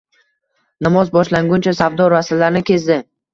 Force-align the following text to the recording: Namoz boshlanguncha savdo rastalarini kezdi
Namoz 0.87 1.11
boshlanguncha 1.17 1.75
savdo 1.81 2.09
rastalarini 2.15 2.65
kezdi 2.73 2.99